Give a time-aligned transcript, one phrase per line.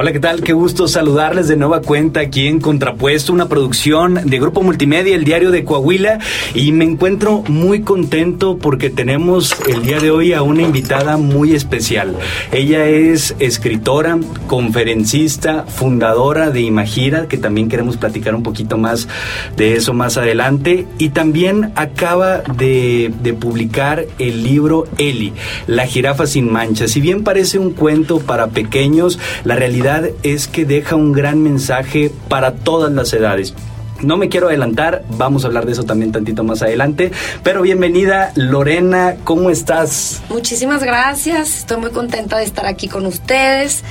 [0.00, 0.44] Hola, ¿qué tal?
[0.44, 5.24] Qué gusto saludarles de nueva cuenta aquí en Contrapuesto, una producción de Grupo Multimedia, el
[5.24, 6.20] diario de Coahuila.
[6.54, 11.52] Y me encuentro muy contento porque tenemos el día de hoy a una invitada muy
[11.52, 12.14] especial.
[12.52, 19.08] Ella es escritora, conferencista, fundadora de Imagira, que también queremos platicar un poquito más
[19.56, 20.86] de eso más adelante.
[20.98, 25.32] Y también acaba de, publicar el libro Eli,
[25.66, 26.92] La jirafa sin manchas.
[26.92, 29.87] Si bien parece un cuento para pequeños, la realidad
[30.22, 33.54] es que deja un gran mensaje para todas las edades.
[34.02, 37.10] No me quiero adelantar, vamos a hablar de eso también tantito más adelante,
[37.42, 40.20] pero bienvenida Lorena, ¿cómo estás?
[40.28, 43.82] Muchísimas gracias, estoy muy contenta de estar aquí con ustedes.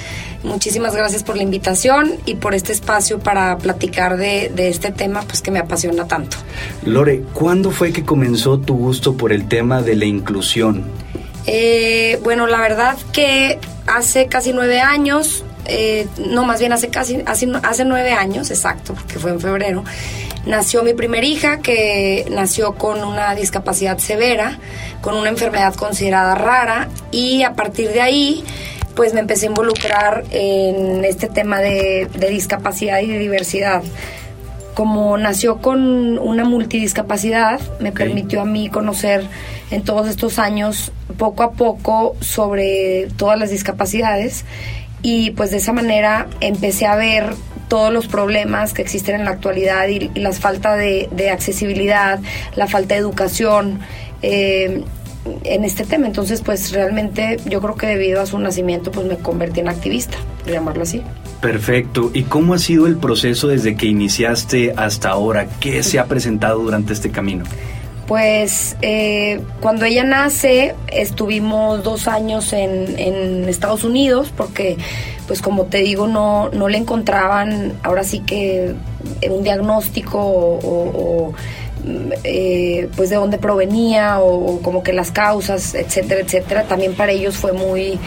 [0.44, 5.42] Muchísimas gracias por la invitación y por este espacio para platicar de, este tema pues
[5.42, 6.38] que me apasiona tanto.
[6.86, 10.84] Lore, ¿cuándo fue que comenzó tu gusto por el tema de la inclusión?
[11.48, 17.22] Eh, bueno, la verdad que hace casi nueve años eh, no, más bien hace casi,
[17.26, 19.84] hace, hace nueve años, exacto, que fue en febrero,
[20.46, 24.60] nació mi primer hija, que nació con una discapacidad severa,
[25.02, 28.44] con una enfermedad considerada rara, y a partir de ahí,
[28.96, 33.84] pues me empecé a involucrar en este tema de, discapacidad y de diversidad.
[34.74, 39.24] Como nació con una multidiscapacidad, me permitió a mí conocer
[39.70, 44.46] en todos estos años poco a poco sobre todas las discapacidades
[45.02, 47.34] y pues de esa manera empecé a ver
[47.68, 52.20] todos los problemas que existen en la actualidad y, la falta de, accesibilidad,
[52.56, 53.80] la falta de educación
[54.22, 54.84] eh,
[55.44, 56.08] en este tema.
[56.08, 60.18] Entonces, pues realmente yo creo que debido a su nacimiento, pues me convertí en activista,
[60.44, 61.02] por llamarlo así.
[61.42, 62.10] Perfecto.
[62.14, 65.48] ¿Y cómo ha sido el proceso desde que iniciaste hasta ahora?
[65.60, 67.46] ¿Qué se ha presentado durante este camino?
[68.08, 74.78] Pues eh, cuando ella nace estuvimos dos años en, Estados Unidos porque
[75.28, 78.76] pues como te digo no, no le encontraban ahora sí que
[79.30, 81.34] un diagnóstico o,
[82.24, 86.64] eh, pues de dónde provenía o, como que las causas, etcétera, etcétera.
[86.64, 88.00] También para ellos fue muy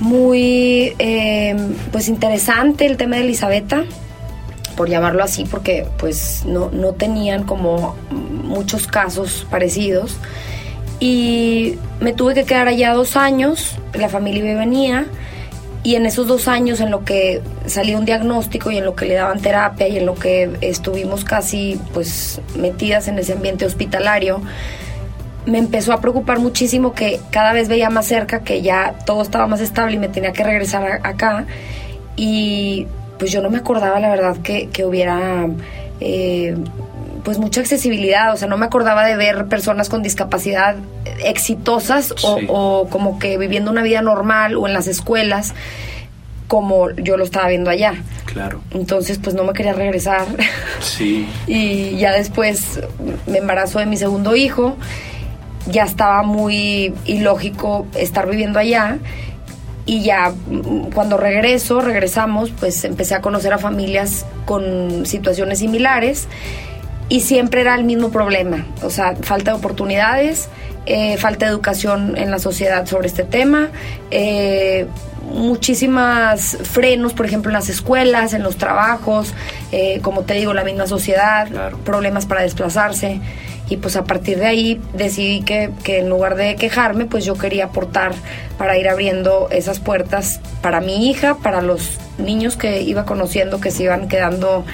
[0.00, 1.56] muy eh,
[1.92, 3.84] pues interesante el tema de Elisabetta
[4.76, 7.96] por llamarlo así, porque pues no, no tenían como
[8.48, 10.16] muchos casos parecidos.
[11.00, 15.06] Y me tuve que quedar allá dos años, la familia me venía,
[15.84, 19.06] y en esos dos años en lo que salía un diagnóstico y en lo que
[19.06, 24.42] le daban terapia y en lo que estuvimos casi pues metidas en ese ambiente hospitalario,
[25.46, 29.46] me empezó a preocupar muchísimo que cada vez veía más cerca que ya todo estaba
[29.46, 31.46] más estable y me tenía que regresar acá.
[32.16, 32.86] Y
[33.18, 35.46] pues yo no me acordaba la verdad que, hubiera
[36.00, 36.56] eh,
[37.24, 40.76] pues mucha accesibilidad, o sea, no me acordaba de ver personas con discapacidad
[41.24, 45.54] exitosas o, como que viviendo una vida normal o en las escuelas
[46.46, 47.94] como yo lo estaba viendo allá.
[48.24, 48.62] Claro.
[48.70, 50.26] Entonces, pues no me quería regresar.
[50.80, 51.28] Sí.
[51.46, 52.80] y ya después
[53.26, 54.76] me embarazó de mi segundo hijo.
[55.66, 58.98] Ya estaba muy ilógico estar viviendo allá
[59.88, 66.28] y ya mm, cuando regreso, regresamos, pues empecé a conocer a familias con situaciones similares
[67.08, 70.48] y siempre era el mismo problema, o sea, falta de oportunidades,
[70.86, 73.68] eh, falta de educación en la sociedad sobre este tema,
[74.10, 74.86] eh,
[75.28, 79.34] muchísimas frenos, por ejemplo, en las escuelas, en los trabajos,
[79.72, 81.48] eh, como te digo, la misma sociedad,
[81.84, 83.20] problemas para desplazarse.
[83.70, 87.34] Y pues a partir de ahí decidí que, que, en lugar de quejarme, pues yo
[87.34, 88.12] quería aportar
[88.56, 93.70] para ir abriendo esas puertas para mi hija, para los niños que iba conociendo que
[93.70, 94.64] se iban quedando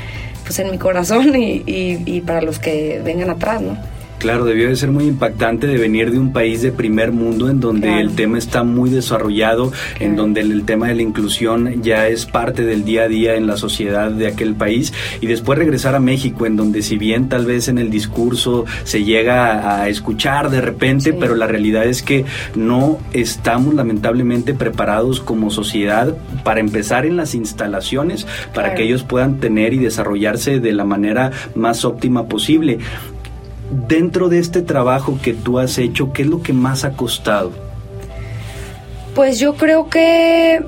[0.44, 3.76] pues en mi corazón y, y, y para los que vengan atrás, ¿no?
[4.24, 7.60] Claro, debió de ser muy impactante de venir de un país de primer mundo en
[7.60, 9.70] donde el tema está muy desarrollado,
[10.00, 13.46] en donde el, tema de la inclusión ya es parte del día a día en
[13.46, 14.94] la sociedad de aquel país.
[15.20, 19.04] Y después regresar a México en donde si bien tal vez en el discurso se
[19.04, 22.24] llega a, escuchar de repente, pero la realidad es que
[22.54, 29.38] no estamos lamentablemente preparados como sociedad para empezar en las instalaciones para que ellos puedan
[29.38, 32.78] tener y desarrollarse de la manera más óptima posible
[33.70, 37.52] dentro de este trabajo que tú has hecho, ¿qué es lo que más ha costado?
[39.14, 40.60] Pues yo creo que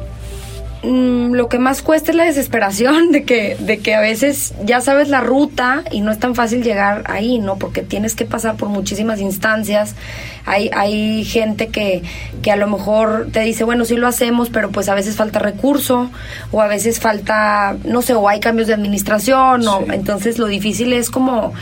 [0.85, 4.81] mm, lo que más cuesta es la desesperación de que, de que a veces ya
[4.81, 7.57] sabes la ruta y no es tan fácil llegar ahí, ¿no?
[7.57, 9.97] Porque tienes que pasar por muchísimas instancias.
[10.45, 12.03] Hay, hay gente que,
[12.41, 15.41] que a lo mejor te dice, bueno, sí lo hacemos, pero pues a veces falta
[15.41, 16.09] recurso
[16.53, 20.93] o a veces falta, no sé, o hay cambios de administración, o entonces lo difícil
[20.93, 21.53] es como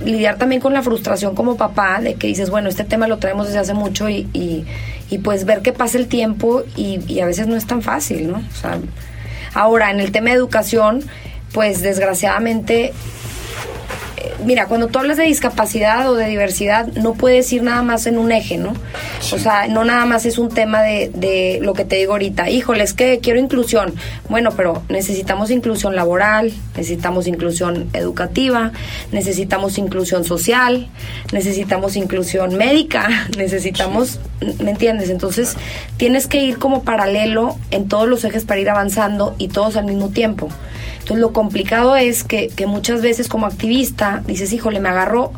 [0.00, 3.46] lidiar también con la frustración como papá de que dices, bueno, este tema lo traemos
[3.46, 7.54] desde hace mucho y, y, pues ver que pasa el tiempo y, a veces no
[7.54, 8.38] es tan fácil, ¿no?
[8.38, 8.78] O sea,
[9.54, 11.04] Ahora, en el tema de educación,
[11.52, 12.92] pues desgraciadamente
[14.44, 18.18] mira, cuando tú hablas de discapacidad o de diversidad, no puedes ir nada más en
[18.18, 18.74] un eje, ¿no?
[19.32, 22.50] O sea, no nada más es un tema de, de lo que te digo ahorita,
[22.50, 23.94] híjole, es que quiero inclusión.
[24.28, 28.72] Bueno, pero necesitamos inclusión laboral, necesitamos inclusión educativa,
[29.12, 30.88] necesitamos inclusión social,
[31.32, 34.20] necesitamos inclusión médica, necesitamos,
[34.60, 35.10] ¿me entiendes?
[35.10, 35.56] Entonces,
[35.96, 39.84] tienes que ir como paralelo en todos los ejes para ir avanzando y todos al
[39.86, 40.48] mismo tiempo.
[41.04, 45.32] Entonces lo complicado es que, que muchas veces como activista dices, híjole, me agarró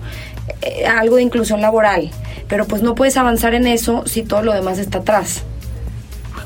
[0.63, 2.13] eh, algo de inclusión laboral,
[2.47, 5.43] pero pues no puedes avanzar en eso si todo lo demás está atrás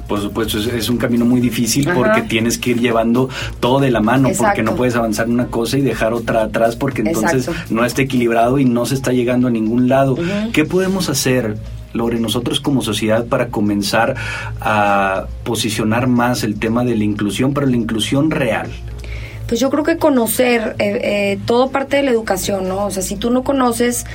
[0.09, 3.29] por supuesto, es, un camino muy difícil porque tienes que ir llevando
[3.61, 7.03] todo de la mano, porque no puedes avanzar una cosa y dejar otra atrás, porque
[7.03, 10.19] entonces no está equilibrado y no se está llegando a ningún lado.
[10.53, 11.59] ¿Qué podemos hacer?
[11.93, 14.17] Lore, nosotros como sociedad para comenzar
[14.61, 18.69] a posicionar más el tema de la inclusión, pero la inclusión real.
[19.51, 22.87] Pues yo creo que conocer eh, eh, todo parte de la educación, ¿no?
[22.87, 24.07] O sea, si tú no conoces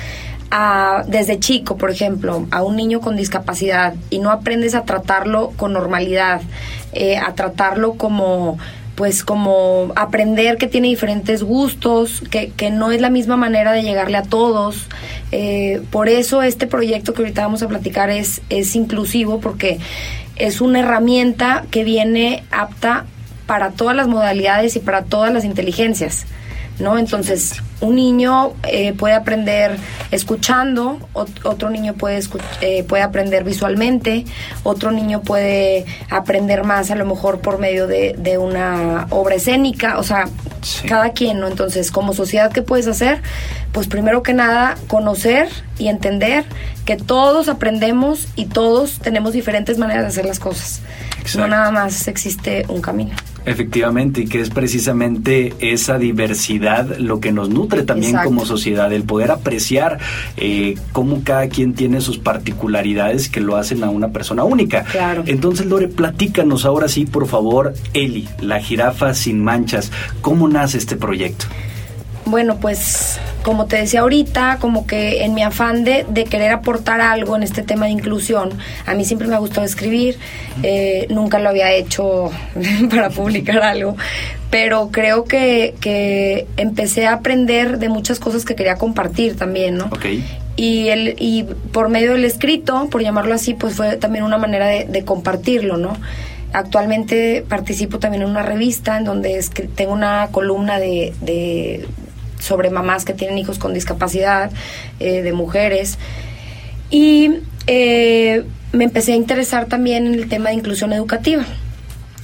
[0.50, 5.52] a, desde chico, por ejemplo, a un niño con discapacidad y no aprendes a tratarlo
[5.58, 6.40] con normalidad,
[6.94, 8.56] eh, a tratarlo como
[8.94, 13.82] pues como aprender que tiene diferentes gustos, que, que, no es la misma manera de
[13.82, 14.86] llegarle a todos.
[15.90, 19.80] por eso este proyecto que ahorita vamos a platicar es, es inclusivo porque
[20.36, 23.04] es una herramienta que viene apta
[23.46, 26.26] para todas las modalidades y para todas las inteligencias.
[26.78, 26.98] ¿no?
[26.98, 29.76] Entonces, un niño eh, puede aprender
[30.10, 32.20] escuchando, otro niño puede,
[32.60, 34.24] eh, puede aprender visualmente,
[34.62, 39.98] otro niño puede aprender más a lo mejor por medio de, de una obra escénica,
[39.98, 40.28] o sea,
[40.88, 41.46] cada quien, ¿no?
[41.48, 43.22] Entonces, como sociedad, ¿qué puedes hacer?
[43.72, 45.48] Pues primero que nada, conocer
[45.78, 46.44] y entender
[46.84, 50.80] que todos aprendemos y todos tenemos diferentes maneras de hacer las cosas.
[51.34, 53.12] No nada más existe un camino.
[53.44, 59.04] Efectivamente, y que es precisamente esa diversidad lo que nos nutre también como sociedad, el
[59.04, 59.98] poder apreciar
[60.36, 64.82] eh, cómo cada quien tiene sus particularidades que lo hacen a una persona única.
[64.82, 65.22] Claro.
[65.26, 70.96] Entonces, Lore, platícanos ahora sí, por favor, Eli, la jirafa sin manchas, ¿cómo nace este
[70.96, 71.46] proyecto?
[72.26, 77.36] Bueno, pues como te decía ahorita, como que en mi afán de, querer aportar algo
[77.36, 78.50] en este tema de inclusión,
[78.84, 80.18] a mí siempre me ha gustado escribir,
[80.64, 82.32] eh, nunca lo había hecho
[82.90, 83.96] para publicar algo,
[84.50, 89.88] pero creo que, que, empecé a aprender de muchas cosas que quería compartir también, ¿no?
[90.56, 94.66] Y, el, y por medio del escrito, por llamarlo así, pues fue también una manera
[94.66, 95.96] de, compartirlo, ¿no?
[96.52, 99.44] Actualmente participo también en una revista en donde
[99.76, 101.86] tengo una columna de,
[102.38, 104.50] sobre mamás que tienen hijos con discapacidad,
[105.00, 105.98] eh, de mujeres.
[106.90, 111.44] Y eh, me empecé a interesar también en el tema de inclusión educativa.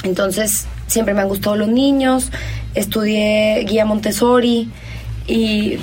[0.04, 2.30] Entonces, siempre me han gustado los niños,
[2.74, 4.70] estudié guía Montessori
[5.26, 5.78] y,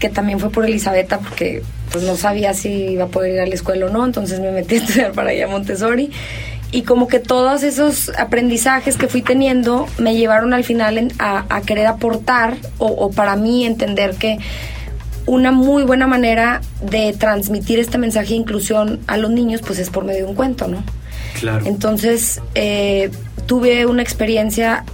[0.00, 3.46] que también fue por Elisabetta porque pues no sabía si iba a poder ir a
[3.46, 6.10] la escuela o no, entonces me metí a estudiar para guía Montessori
[6.70, 11.86] y como que todos esos aprendizajes que fui teniendo me llevaron al final a, querer
[11.86, 14.38] aportar o, para mí entender que
[15.26, 19.90] una muy buena manera de transmitir este mensaje de inclusión a los niños pues es
[19.90, 20.82] por medio de un cuento, ¿no?
[21.38, 21.64] Claro.
[21.66, 23.10] Entonces eh,
[23.46, 24.84] tuve una experiencia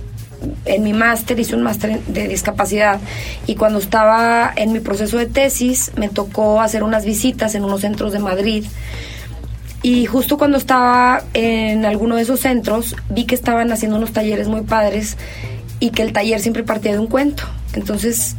[0.65, 3.01] en mi máster, hice un máster de discapacidad
[3.47, 7.81] y cuando estaba en mi proceso de tesis me tocó hacer unas visitas en unos
[7.81, 8.65] centros de Madrid
[9.85, 14.49] y justo cuando estaba en alguno de esos centros, vi que estaban haciendo unos talleres
[14.49, 15.19] muy padres
[15.79, 17.43] y que el taller siempre partía de un cuento.
[17.75, 18.35] Entonces,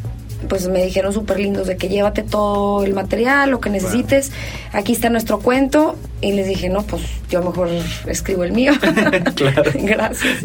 [0.50, 4.32] pues me dijeron súper lindos de que llévate todo el material, lo que necesites.
[4.74, 5.96] Aquí está nuestro cuento.
[6.20, 7.70] Y les dije, no, pues yo mejor
[8.08, 8.74] escribo el mío.
[9.36, 9.72] claro.
[9.76, 10.38] Gracias.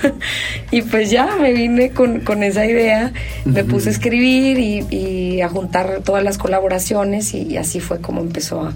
[0.70, 3.12] y pues ya me vine con, esa idea.
[3.44, 8.60] Me puse a escribir y, a juntar todas las colaboraciones y así fue como empezó
[8.60, 8.74] a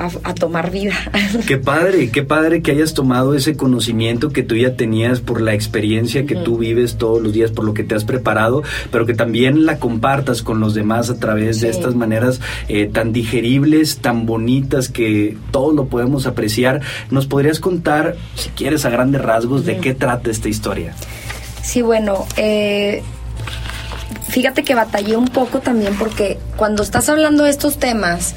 [0.00, 0.94] a, tomar vida.
[1.46, 5.52] Qué padre, qué padre que hayas tomado ese conocimiento que tú ya tenías por la
[5.52, 9.14] experiencia que tú vives todos los días, por lo que te has preparado, pero que
[9.14, 14.24] también la compartas con los demás a través de estas maneras eh, tan digeribles, tan
[14.26, 16.80] bonitas que todos lo podemos apreciar.
[17.10, 20.94] ¿Nos podrías contar, si quieres, a grandes rasgos, de qué trata esta historia?
[21.62, 23.02] Sí, bueno, eh,
[24.28, 28.34] fíjate que batallé un poco también porque cuando estás hablando de estos temas,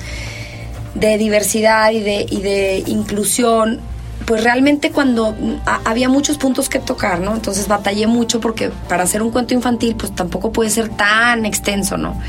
[0.95, 3.79] de diversidad y de, y de inclusión,
[4.25, 5.35] pues realmente cuando
[5.65, 7.33] había muchos puntos que tocar, ¿no?
[7.33, 11.97] Entonces batallé mucho porque para hacer un cuento infantil pues tampoco puede ser tan extenso,
[11.97, 12.19] ¿no?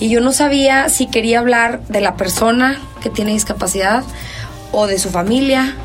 [0.00, 4.02] Y yo no sabía si quería hablar de la persona que tiene discapacidad
[4.72, 5.76] o de su familia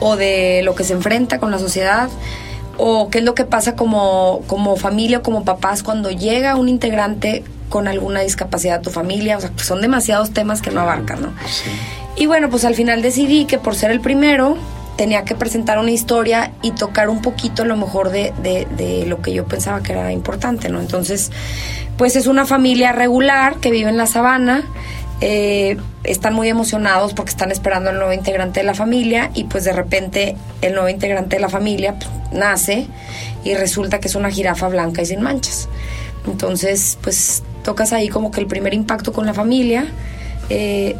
[0.00, 2.08] o de lo que se enfrenta con la sociedad
[2.76, 6.68] o qué es lo que pasa como, como familia o como papás cuando llega un
[6.68, 11.22] integrante con alguna discapacidad a tu familia, o sea, son demasiados temas que no abarcan,
[11.22, 11.32] ¿no?
[12.16, 14.56] Y bueno, pues al final decidí que por ser el primero,
[14.96, 19.32] tenía que presentar una historia y tocar un poquito lo mejor de, de, lo que
[19.32, 20.80] yo pensaba que era importante, ¿no?
[20.80, 21.30] Entonces,
[21.96, 24.62] pues es una familia regular que vive en la sabana.
[25.20, 29.64] Eh, están muy emocionados porque están esperando al nuevo integrante de la familia y pues
[29.64, 32.88] de repente el nuevo integrante de la familia pues, nace
[33.42, 35.68] y resulta que es una jirafa blanca y sin manchas.
[36.26, 39.86] Entonces, pues tocas ahí como que el primer impacto con la familia.
[40.50, 40.94] Eh,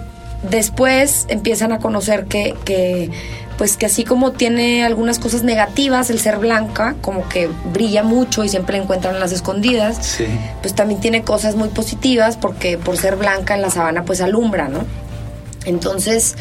[0.50, 3.10] después empiezan a conocer que, que
[3.56, 8.42] pues que así como tiene algunas cosas negativas el ser blanca, como que brilla mucho
[8.42, 10.18] y siempre encuentran las escondidas,
[10.60, 14.68] pues también tiene cosas muy positivas porque por ser blanca en la sabana pues alumbra,
[14.68, 14.80] ¿no?
[15.66, 16.34] Entonces,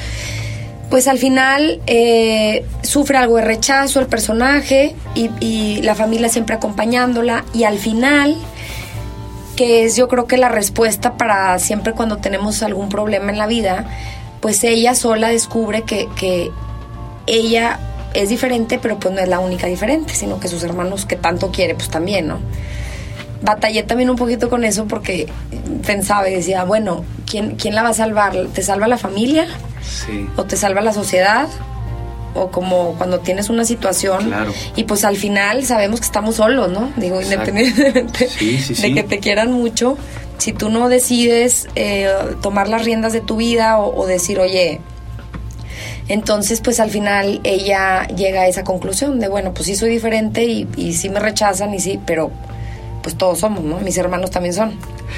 [0.89, 6.55] pues al final eh, sufre algo de rechazo el personaje y, y la familia siempre
[6.55, 8.35] acompañándola y al final
[9.55, 13.47] que es yo creo que la respuesta para siempre cuando tenemos algún problema en la
[13.47, 13.85] vida,
[14.41, 16.51] pues ella sola descubre que, que
[17.27, 17.79] ella
[18.13, 21.51] es diferente, pero pues no es la única diferente, sino que sus hermanos que tanto
[21.51, 22.39] quiere, pues también, ¿no?
[23.41, 25.27] Batallé también un poquito con eso porque
[25.85, 28.35] pensaba y decía, bueno, ¿quién, quién la va a salvar?
[28.53, 29.47] ¿Te salva la familia?
[29.81, 30.27] Sí.
[30.37, 31.47] ¿O te salva la sociedad?
[32.33, 34.53] O como cuando tienes una situación claro.
[34.75, 36.91] y pues al final sabemos que estamos solos, ¿no?
[36.97, 38.29] Digo, independientemente
[38.81, 39.97] de que te quieran mucho,
[40.37, 42.09] si tú no decides eh,
[42.41, 44.81] tomar las riendas de tu vida o, o decir, oye,
[46.07, 50.43] entonces, pues al final ella llega a esa conclusión de, bueno, pues sí soy diferente
[50.43, 52.31] y, y sí me rechazan y sí, pero
[53.01, 53.79] pues todos somos, ¿no?
[53.79, 54.73] Mis hermanos también son.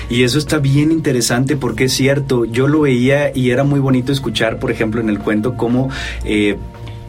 [0.09, 4.11] Y eso está bien interesante porque es cierto, yo lo veía y era muy bonito
[4.11, 5.89] escuchar, por ejemplo, en el cuento cómo...
[6.23, 6.57] Eh,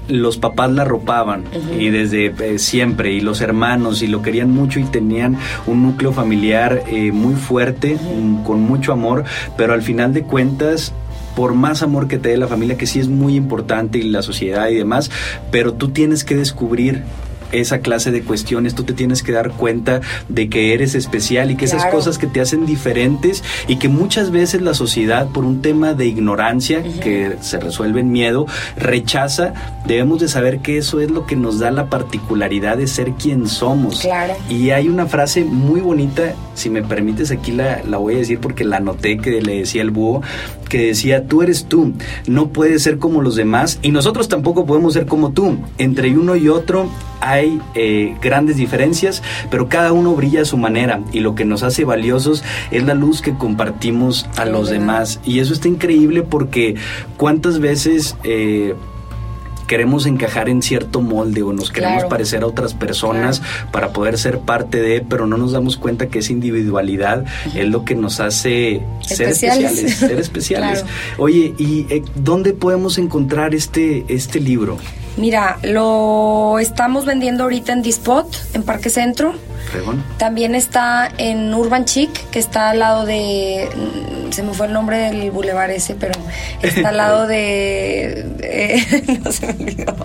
[0.08, 1.44] los papás la ropaban
[1.78, 5.36] y desde eh, siempre y los hermanos y lo querían mucho y tenían
[5.66, 7.98] un núcleo familiar eh, muy fuerte,
[8.44, 9.24] con mucho amor,
[9.56, 10.92] pero al final de cuentas
[11.34, 14.22] por más amor que te dé la familia, que sí es muy importante y la
[14.22, 15.10] sociedad y demás,
[15.50, 17.02] pero tú tienes que descubrir
[17.52, 21.56] esa clase de cuestiones, tú te tienes que dar cuenta de que eres especial y
[21.56, 25.62] que esas cosas que te hacen diferentes y que muchas veces la sociedad por un
[25.62, 29.54] tema de ignorancia que se resuelve en miedo, rechaza,
[29.86, 33.46] debemos de saber que eso es lo que nos da la particularidad de ser quien
[33.48, 34.00] somos.
[34.00, 34.34] Claro.
[34.48, 38.40] Y hay una frase muy bonita, si me permites aquí la, la voy a decir
[38.40, 40.22] porque la noté que le decía el búho,
[40.68, 41.92] que decía, tú eres tú,
[42.26, 45.58] no puedes ser como los demás y nosotros tampoco podemos ser como tú.
[45.78, 46.88] Entre uno y otro
[47.26, 51.62] hay eh, grandes diferencias, pero cada uno brilla a su manera y lo que nos
[51.62, 55.20] hace valiosos es la luz que compartimos a los demás.
[55.24, 56.76] Y eso está increíble porque
[57.16, 58.16] cuántas veces...
[58.24, 58.74] Eh,
[59.66, 63.42] queremos encajar en cierto molde o nos queremos parecer a otras personas
[63.72, 67.84] para poder ser parte de, pero no nos damos cuenta que esa individualidad es lo
[67.84, 70.84] que nos hace ser especiales, ser especiales.
[71.18, 74.78] Oye, ¿y eh, dónde podemos encontrar este, este libro?
[75.16, 79.34] Mira, lo estamos vendiendo ahorita en Dispot, en Parque Centro.
[80.18, 83.68] También está en Urban Chic, que está al lado de.
[83.74, 86.14] Mm, se me fue el nombre del bulevar ese, pero
[86.62, 88.24] está al lado de.
[89.24, 89.96] no se me olvidó.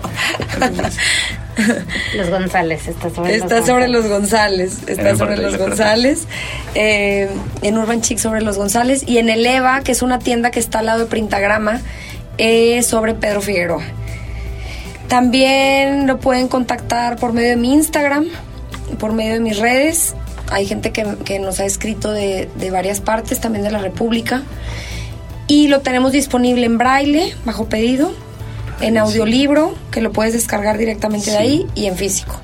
[2.16, 4.78] Los González, está sobre está los sobre los González.
[4.86, 6.26] Está sobre los González.
[6.74, 7.28] Eh,
[7.62, 9.04] en Urban Chic sobre los González.
[9.06, 11.80] Y en el Eva, que es una tienda que está al lado de Printagrama,
[12.38, 13.82] es sobre Pedro Figueroa.
[15.12, 18.28] También lo pueden contactar por medio de mi Instagram,
[18.98, 20.14] por medio de mis redes.
[20.50, 24.42] Hay gente que, nos ha escrito de, varias partes, también de la República.
[25.48, 28.14] Y lo tenemos disponible en braille, bajo pedido,
[28.80, 32.40] en audiolibro, que lo puedes descargar directamente de ahí, y en físico.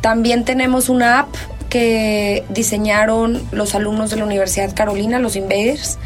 [0.00, 1.34] También tenemos una app
[1.68, 5.98] que diseñaron los alumnos de la Universidad Carolina, los Invaders,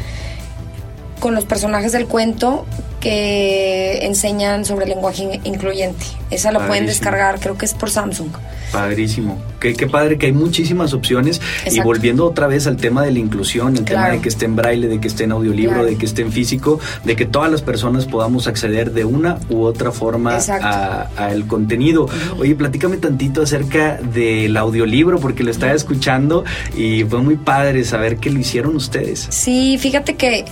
[1.19, 2.67] con los personajes del cuento
[2.99, 6.05] que enseñan sobre el lenguaje incluyente.
[6.29, 8.29] Esa la pueden descargar, creo que es por Samsung.
[8.71, 9.41] Padrísimo.
[9.59, 11.41] Qué, qué padre que hay muchísimas opciones.
[11.69, 14.55] Y volviendo otra vez al tema de la inclusión, el tema de que esté en
[14.55, 17.61] braille, de que esté en audiolibro, de que esté en físico, de que todas las
[17.61, 20.37] personas podamos acceder de una u otra forma
[21.17, 22.07] al contenido.
[22.37, 26.43] Oye, platícame tantito acerca del audiolibro, porque lo estaba escuchando
[26.77, 29.27] y fue muy padre saber que lo hicieron ustedes.
[29.31, 30.45] Sí, fíjate que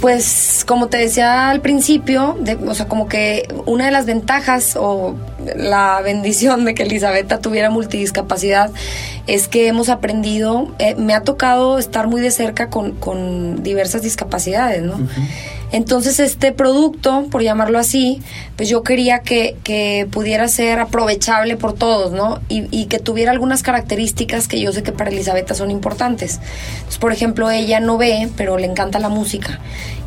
[0.00, 5.16] pues como te decía al principio, o sea, como que una de las ventajas o
[5.56, 8.70] la bendición de que Elisabetta tuviera multidiscapacidad
[9.26, 14.82] es que hemos aprendido, eh, me ha tocado estar muy de cerca con, diversas discapacidades,
[14.82, 14.98] ¿no?
[15.72, 18.22] Entonces este producto, por llamarlo así,
[18.56, 22.40] pues yo quería que, que pudiera ser aprovechable por todos, ¿no?
[22.48, 26.40] Y, y, que tuviera algunas características que yo sé que para Elizabeth son importantes.
[26.74, 29.60] Entonces, por ejemplo, ella no ve, pero le encanta la música.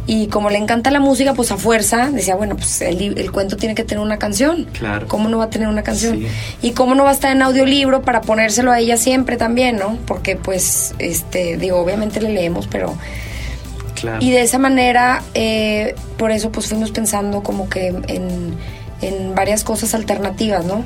[0.05, 3.55] Y como le encanta la música, pues a fuerza decía, bueno, pues el, el cuento
[3.55, 4.65] tiene que tener una canción.
[4.77, 5.08] Claro.
[5.08, 6.20] ¿Cómo no va a tener una canción?
[6.20, 6.27] Sí.
[6.62, 9.98] Y cómo no va a estar en audiolibro para ponérselo a ella siempre también, ¿no?
[10.05, 12.98] Porque pues, este, digo, obviamente le leemos, pero...
[14.03, 14.17] Claro.
[14.22, 18.57] Y de esa manera, eh, por eso pues fuimos pensando como que en,
[19.01, 20.83] en varias cosas alternativas, ¿no?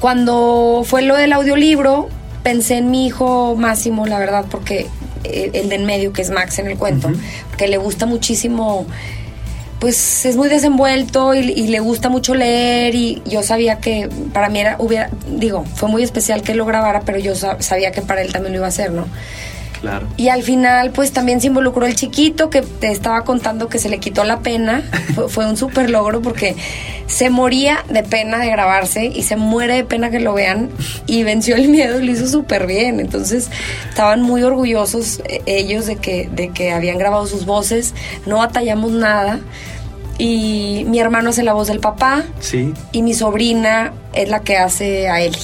[0.00, 2.10] Cuando fue lo del audiolibro,
[2.42, 4.86] pensé en mi hijo Máximo, la verdad, porque
[5.24, 7.56] eh, el de en medio, que es Max en el cuento, uh -huh.
[7.56, 8.86] que le gusta muchísimo,
[9.80, 14.50] pues es muy desenvuelto y, y, le gusta mucho leer y yo sabía que para
[14.50, 18.20] mí era, hubiera, digo, fue muy especial que lo grabara, pero yo sabía que para
[18.20, 19.06] él también lo iba a hacer, ¿no?
[19.84, 20.08] Claro.
[20.16, 23.90] Y al final, pues también se involucró el chiquito que te estaba contando que se
[23.90, 24.82] le quitó la pena.
[25.14, 26.56] fue, fue, un súper logro porque
[27.06, 30.70] se moría de pena de grabarse y se muere de pena que lo vean
[31.06, 32.98] y venció el miedo y lo hizo súper bien.
[32.98, 33.50] Entonces
[33.86, 37.92] estaban muy orgullosos eh, ellos de que, de que habían grabado sus voces.
[38.24, 39.40] No batallamos nada.
[40.16, 42.24] Y mi hermano hace la voz del papá.
[42.40, 42.72] Sí.
[42.90, 45.36] Y mi sobrina es la que hace a Eli.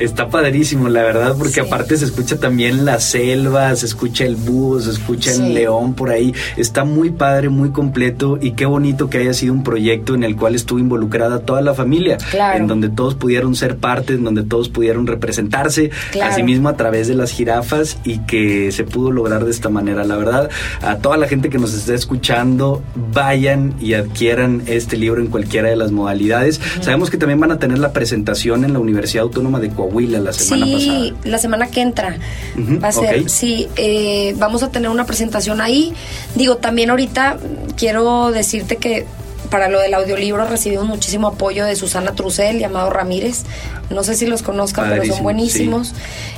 [0.00, 1.60] Está padrísimo, la verdad, porque sí.
[1.60, 5.42] aparte se escucha también la selva, se escucha el búho, se escucha sí.
[5.42, 6.34] el león por ahí.
[6.56, 10.36] Está muy padre, muy completo y qué bonito que haya sido un proyecto en el
[10.36, 12.56] cual estuvo involucrada toda la familia, claro.
[12.60, 16.32] en donde todos pudieron ser parte, en donde todos pudieron representarse claro.
[16.32, 19.68] a sí mismo a través de las jirafas y que se pudo lograr de esta
[19.68, 20.04] manera.
[20.04, 20.48] La verdad,
[20.80, 25.68] a toda la gente que nos está escuchando, vayan y adquieran este libro en cualquiera
[25.68, 26.58] de las modalidades.
[26.58, 26.84] Uh -huh.
[26.84, 30.20] Sabemos que también van a tener la presentación en la Universidad Autónoma de Coahuila Coahuila
[30.20, 31.00] la semana sí, pasada.
[31.00, 32.16] Sí, la semana que entra.
[32.56, 33.28] Uh -huh, va a ser, okay.
[33.28, 35.92] sí, eh, vamos a tener una presentación ahí.
[36.34, 37.38] Digo, también ahorita
[37.76, 39.06] quiero decirte que
[39.50, 43.44] para lo del audiolibro recibimos muchísimo apoyo de Susana Trucel y Amado Ramírez.
[43.90, 45.88] No sé si los conozcan, Padrísimo, pero son buenísimos.
[45.88, 45.94] Sí.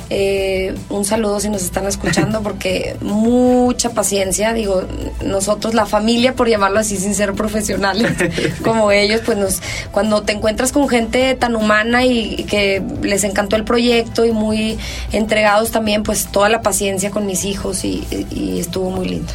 [0.09, 4.53] Eh, un saludo si nos están escuchando, porque mucha paciencia.
[4.53, 4.83] Digo,
[5.23, 8.11] nosotros, la familia, por llamarlo así, sin ser profesionales
[8.63, 13.23] como ellos, pues nos, cuando te encuentras con gente tan humana y, y que les
[13.23, 14.77] encantó el proyecto y muy
[15.11, 19.33] entregados también, pues toda la paciencia con mis hijos y, y estuvo muy lindo.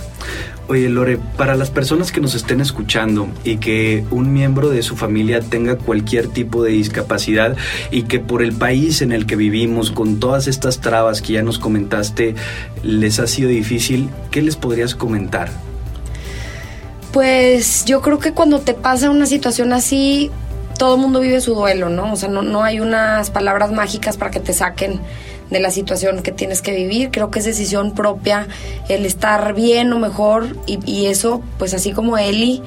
[0.70, 4.96] Oye, Lore, para las personas que nos estén escuchando y que un miembro de su
[4.96, 7.56] familia tenga cualquier tipo de discapacidad
[7.90, 11.42] y que por el país en el que vivimos, con todas estas trabas que ya
[11.42, 12.34] nos comentaste,
[12.82, 15.48] les ha sido difícil, ¿qué les podrías comentar?
[17.12, 20.30] Pues yo creo que cuando te pasa una situación así,
[20.78, 22.12] todo el mundo vive su duelo, ¿no?
[22.12, 25.00] O sea, no, no hay unas palabras mágicas para que te saquen
[25.50, 27.10] de la situación que tienes que vivir.
[27.10, 28.48] Creo que es decisión propia
[28.88, 32.62] el estar bien o mejor y, y eso, pues así como Eli,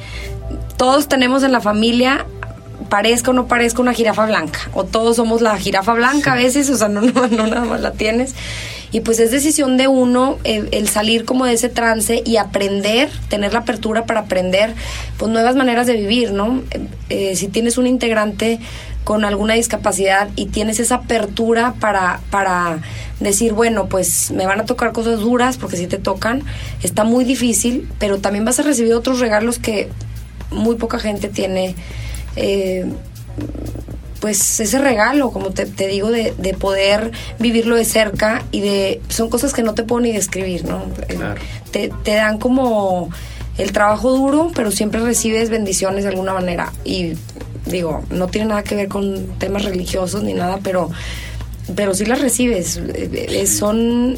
[0.77, 2.25] todos tenemos en la familia
[2.89, 6.69] parezca o no parezca una jirafa blanca, o todos somos la jirafa blanca a veces,
[6.69, 8.35] o sea, no, no, no nada más la tienes.
[8.91, 13.09] Y pues es decisión de uno el, el, salir como de ese trance y aprender,
[13.29, 14.75] tener la apertura para aprender
[15.17, 16.61] pues nuevas maneras de vivir, ¿no?
[17.09, 18.59] Eh, si tienes un integrante
[19.03, 22.79] con alguna discapacidad y tienes esa apertura para, para
[23.19, 26.43] decir, bueno, pues me van a tocar cosas duras porque si te tocan,
[26.83, 29.89] está muy difícil, pero también vas a recibir otros regalos que
[30.51, 31.75] muy poca gente tiene.
[32.35, 32.85] Eh,
[34.19, 39.01] pues ese regalo, como te, te digo, de, de, poder vivirlo de cerca y de...
[39.09, 40.83] Son cosas que no te puedo ni describir, ¿no?
[41.07, 41.41] Claro.
[41.71, 43.09] Te, te, dan como
[43.57, 46.71] el trabajo duro, pero siempre recibes bendiciones de alguna manera.
[46.85, 47.13] Y
[47.65, 50.89] digo, no tiene nada que ver con temas religiosos ni nada, pero,
[51.75, 52.79] pero sí las recibes.
[53.45, 54.17] Son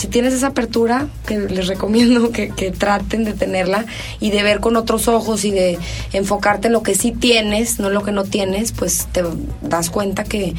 [0.00, 3.84] si tienes esa apertura, que les recomiendo que, que, traten de tenerla
[4.18, 5.78] y de ver con otros ojos y de
[6.14, 9.22] enfocarte en lo que sí tienes, no en lo que no tienes, pues te
[9.60, 10.54] das cuenta que,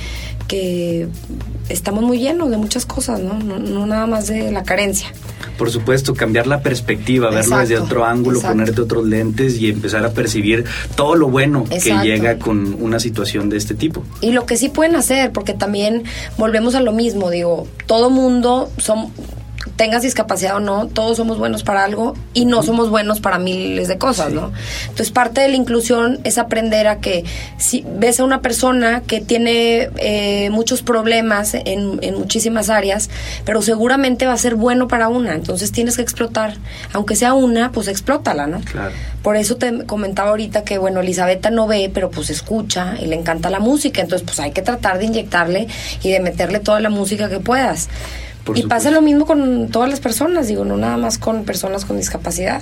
[0.47, 1.08] que
[1.69, 3.19] estamos muy llenos de muchas cosas.
[3.19, 5.12] No, no nada más de la carencia.
[5.62, 8.58] Por supuesto, cambiar la perspectiva, verlo exacto, desde otro ángulo, exacto.
[8.58, 12.02] ponerte otros lentes y empezar a percibir todo lo bueno exacto.
[12.02, 14.04] que llega con una situación de este tipo.
[14.21, 16.02] Y lo que sí pueden hacer, porque también
[16.39, 19.12] volvemos a lo mismo, digo, todo mundo son
[19.82, 23.88] tengas discapacidad o no, todos somos buenos para algo y no somos buenos para miles
[23.88, 24.36] de cosas, sí.
[24.36, 24.52] ¿no?
[24.84, 27.26] Entonces parte de la inclusión es aprender a que
[27.58, 33.10] si ves a una persona que tiene eh, muchos problemas en, en, muchísimas áreas,
[33.44, 36.58] pero seguramente va a ser bueno para una, entonces tienes que explotar,
[36.94, 38.62] aunque sea una, pues explótala, ¿no?
[38.62, 38.91] Claro.
[39.24, 43.15] Por eso te comentaba ahorita que, bueno, Elisabetta no ve, pero pues escucha y le
[43.15, 45.67] encanta la música, entonces pues hay que tratar de inyectarle
[46.04, 47.89] y de meterle toda la música que puedas.
[48.43, 48.67] Por y supuesto.
[48.69, 52.62] pasa lo mismo con todas las personas, digo, no nada más con personas con discapacidad.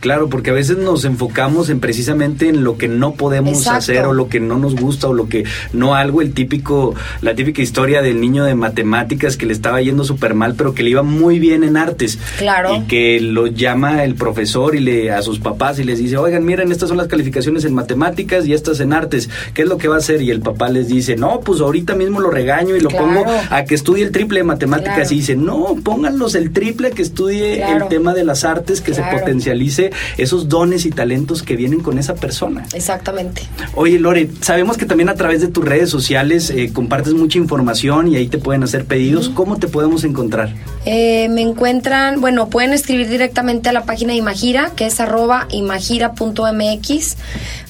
[0.00, 4.12] Claro, porque a veces nos enfocamos en precisamente en lo que no podemos hacer o
[4.12, 8.02] lo que no nos gusta o lo que no algo, el típico, la típica historia
[8.02, 11.38] del niño de matemáticas que le estaba yendo súper mal, pero que le iba muy
[11.38, 12.18] bien en artes.
[12.38, 12.76] Claro.
[12.76, 16.44] Y que lo llama el profesor y le a sus papás y les dice, oigan,
[16.44, 19.30] miren, estas son las calificaciones en matemáticas y estas en artes.
[19.54, 20.22] ¿Qué es lo que va a hacer?
[20.22, 23.64] Y el papá les dice, no, pues ahorita mismo lo regaño y lo pongo a
[23.64, 25.10] que estudie el triple de matemáticas.
[25.12, 29.02] Y dice, no, pónganlos el triple que estudie el tema de las artes, que se
[29.02, 29.85] potencialice
[30.18, 32.66] esos dones y talentos que vienen con esa persona.
[32.74, 33.42] Exactamente.
[33.74, 38.08] Oye, Lore, sabemos que también a través de tus redes sociales eh, compartes mucha información
[38.08, 39.28] y ahí te pueden hacer pedidos.
[39.28, 40.52] ¿Cómo te podemos encontrar?
[40.84, 45.48] Eh, me encuentran, bueno, pueden escribir directamente a la página de Imagira, que es arroba
[45.50, 47.16] imagira.mx,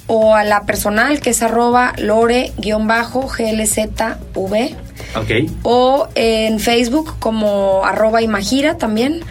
[0.07, 2.47] o a la personal, que es arroba lore-glzv.
[5.17, 5.51] Okay.
[5.63, 9.23] O en Facebook como arroba Imagira también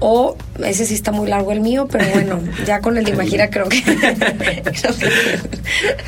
[0.00, 3.50] o ese sí está muy largo el mío, pero bueno, ya con el de Imagira
[3.50, 3.82] creo que.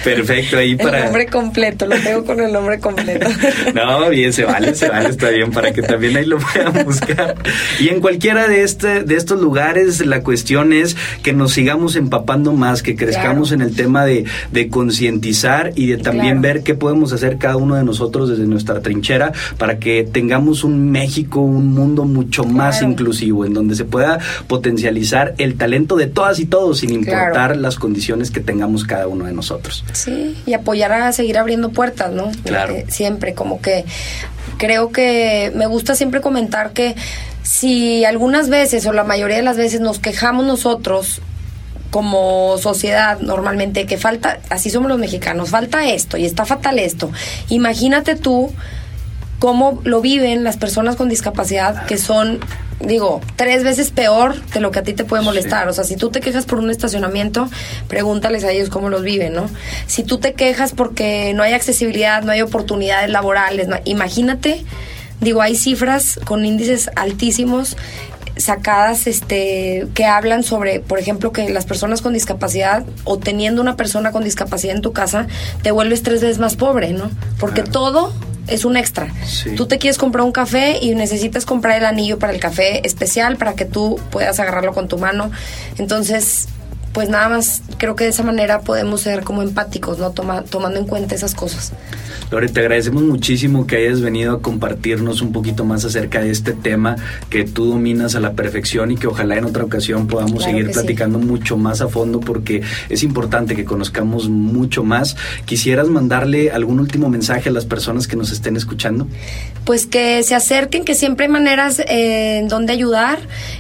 [0.05, 0.99] Perfecto, ahí para.
[0.99, 3.29] El nombre completo, lo tengo con el nombre completo.
[3.75, 7.35] no, bien, se vale, se vale, está bien, para que también ahí lo puedan buscar.
[7.81, 12.53] Y en cualquiera de, este, de estos lugares, la cuestión es que nos sigamos empapando
[12.53, 17.13] más, que crezcamos en el tema de, de concientizar y de también ver qué podemos
[17.13, 22.05] hacer cada uno de nosotros desde nuestra trinchera para que tengamos un México, un mundo
[22.05, 26.93] mucho más inclusivo, en donde se pueda potencializar el talento de todas y todos sin
[26.93, 29.85] importar las condiciones que tengamos cada uno de nosotros.
[29.93, 32.31] Sí, y apoyar a seguir abriendo puertas, ¿no?
[32.45, 32.75] Claro.
[32.75, 33.85] Eh, siempre, como que
[34.59, 36.97] creo que me gusta siempre comentar que
[37.43, 41.21] si algunas veces o la mayoría de las veces nos quejamos nosotros
[41.91, 47.11] como sociedad normalmente que falta, así somos los mexicanos, falta esto y está fatal esto.
[47.49, 48.53] Imagínate tú
[49.39, 52.41] cómo lo viven las personas con discapacidad que son
[52.81, 55.69] digo, tres veces peor de lo que a ti te puede molestar.
[55.69, 57.49] O sea, si tú te quejas por un estacionamiento,
[57.89, 59.49] pregúntales a ellos cómo los viven, ¿no?
[59.87, 64.65] Si tú te quejas porque no hay accesibilidad, no hay oportunidades laborales, imagínate,
[65.21, 67.77] digo, hay cifras con índices altísimos
[68.37, 73.77] sacadas este que hablan sobre, por ejemplo, que las personas con discapacidad o teniendo una
[73.77, 75.27] persona con discapacidad en tu casa
[75.63, 77.11] te vuelves tres veces más pobre, ¿no?
[77.39, 78.13] Porque todo
[78.49, 79.09] es un extra.
[79.57, 83.37] Tú te quieres comprar un café y necesitas comprar el anillo para el café especial
[83.37, 85.31] para que tú puedas agarrarlo con tu mano.
[85.79, 86.49] Entonces,
[86.97, 90.13] pues nada más creo que de esa manera podemos ser como empáticos, ¿no?
[90.13, 91.75] tomando en cuenta esas cosas.
[92.31, 96.55] Lore, te agradecemos muchísimo que hayas venido a compartirnos un poquito más acerca de este
[96.55, 96.97] tema
[97.29, 101.19] que tú dominas a la perfección y que ojalá en otra ocasión podamos seguir platicando
[101.19, 105.17] mucho más a fondo porque es importante que conozcamos mucho más.
[105.45, 109.07] ¿Quisieras mandarle algún último mensaje a las personas que nos estén escuchando?
[109.67, 113.19] Pues que se acerquen, que siempre hay maneras eh, en donde ayudar.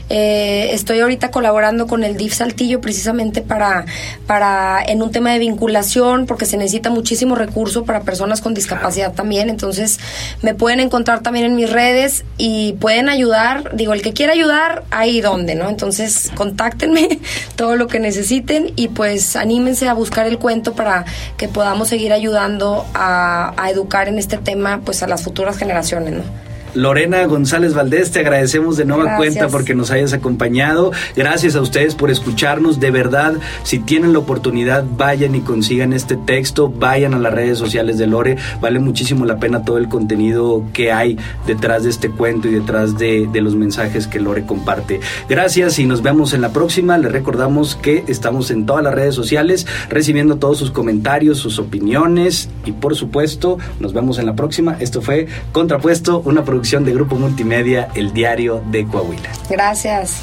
[0.08, 3.86] Eh, estoy ahorita colaborando con el DIF Saltillo precisamente para,
[4.26, 9.12] para en un tema de vinculación porque se necesita muchísimo recurso para personas con discapacidad
[9.12, 9.98] también, entonces
[10.42, 14.84] me pueden encontrar también en mis redes y pueden ayudar, digo, el que quiera ayudar,
[14.90, 15.68] ahí donde, ¿no?
[15.68, 17.20] Entonces contáctenme
[17.56, 21.04] todo lo que necesiten y pues anímense a buscar el cuento para
[21.36, 26.14] que podamos seguir ayudando a, a educar en este tema pues a las futuras generaciones,
[26.14, 26.45] ¿no?
[26.76, 30.92] Lorena González Valdés, te agradecemos de nueva cuenta porque nos hayas acompañado.
[31.16, 32.80] Gracias a ustedes por escucharnos.
[32.80, 37.56] De verdad, si tienen la oportunidad, vayan y consigan este texto, vayan a las redes
[37.56, 38.36] sociales de Lore.
[38.60, 42.98] Vale muchísimo la pena todo el contenido que hay detrás de este cuento y detrás
[42.98, 45.00] de, de los mensajes que Lore comparte.
[45.30, 46.98] Gracias y nos vemos en la próxima.
[46.98, 52.50] Les recordamos que estamos en todas las redes sociales recibiendo todos sus comentarios, sus opiniones
[52.66, 54.76] y por supuesto nos vemos en la próxima.
[54.78, 59.30] Esto fue Contrapuesto, una de Grupo Multimedia, El Diario de Coahuila.
[59.48, 60.20] Gracias.